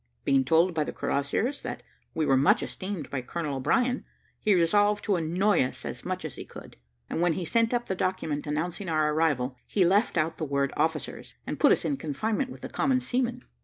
Being 0.25 0.45
told 0.45 0.73
by 0.73 0.83
the 0.83 0.91
cuirassiers 0.91 1.61
that 1.61 1.83
we 2.15 2.25
were 2.25 2.35
much 2.35 2.63
esteemed 2.63 3.11
by 3.11 3.21
Colonel 3.21 3.57
O'Brien, 3.57 4.03
he 4.39 4.55
resolved 4.55 5.03
to 5.03 5.15
annoy 5.15 5.61
us 5.61 5.85
as 5.85 6.03
much 6.03 6.25
as 6.25 6.37
he 6.37 6.43
could; 6.43 6.77
and 7.07 7.21
when 7.21 7.33
he 7.33 7.45
sent 7.45 7.71
up 7.71 7.85
the 7.85 7.93
document 7.93 8.47
announcing 8.47 8.89
our 8.89 9.13
arrival, 9.13 9.57
he 9.67 9.85
left 9.85 10.17
out 10.17 10.37
the 10.39 10.43
word 10.43 10.73
"Officers," 10.75 11.35
and 11.45 11.59
put 11.59 11.71
us 11.71 11.85
in 11.85 11.97
confinement 11.97 12.49
with 12.49 12.61
the 12.61 12.67
common 12.69 12.99
seamen. 12.99 13.43